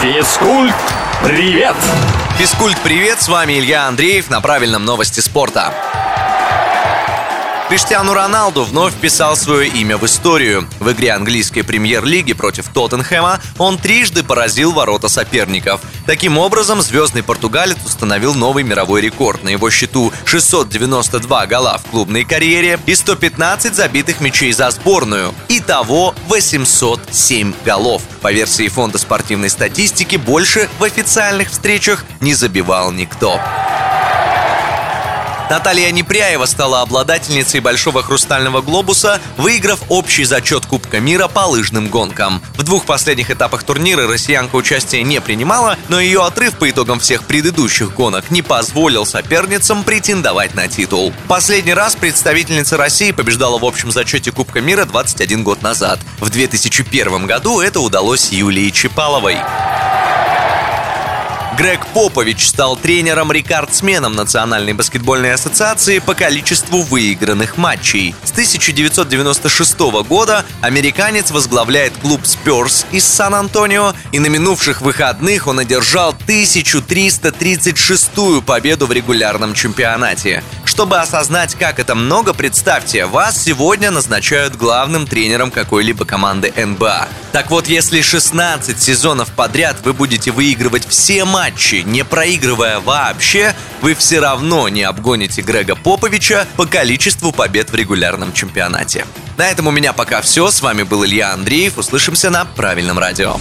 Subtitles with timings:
[0.00, 0.74] Физкульт,
[1.22, 1.76] привет!
[2.38, 3.20] Физкульт, привет!
[3.20, 5.74] С вами Илья Андреев на правильном новости спорта.
[7.70, 10.68] Криштиану Роналду вновь вписал свое имя в историю.
[10.80, 15.80] В игре английской премьер-лиги против Тоттенхэма он трижды поразил ворота соперников.
[16.04, 19.44] Таким образом, звездный португалец установил новый мировой рекорд.
[19.44, 25.32] На его счету 692 гола в клубной карьере и 115 забитых мячей за сборную.
[25.48, 28.02] Итого 807 голов.
[28.20, 33.38] По версии фонда спортивной статистики, больше в официальных встречах не забивал никто.
[35.50, 42.40] Наталья Непряева стала обладательницей Большого хрустального глобуса, выиграв общий зачет Кубка мира по лыжным гонкам.
[42.56, 47.24] В двух последних этапах турнира россиянка участия не принимала, но ее отрыв по итогам всех
[47.24, 51.12] предыдущих гонок не позволил соперницам претендовать на титул.
[51.26, 55.98] Последний раз представительница России побеждала в общем зачете Кубка мира 21 год назад.
[56.20, 59.38] В 2001 году это удалось Юлии Чепаловой.
[61.60, 68.14] Грег Попович стал тренером-рекордсменом Национальной баскетбольной ассоциации по количеству выигранных матчей.
[68.24, 76.16] С 1996 года американец возглавляет клуб Спёрс из Сан-Антонио, и на минувших выходных он одержал
[76.26, 80.42] 1336-ю победу в регулярном чемпионате.
[80.64, 87.06] Чтобы осознать, как это много, представьте, вас сегодня назначают главным тренером какой-либо команды НБА.
[87.32, 93.94] Так вот, если 16 сезонов подряд вы будете выигрывать все матчи, не проигрывая вообще, вы
[93.94, 99.06] все равно не обгоните Грега Поповича по количеству побед в регулярном чемпионате.
[99.36, 100.50] На этом у меня пока все.
[100.50, 101.78] С вами был Илья Андреев.
[101.78, 103.36] Услышимся на правильном радио.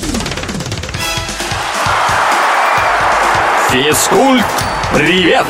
[3.72, 4.46] Физкульт,
[4.94, 5.46] привет!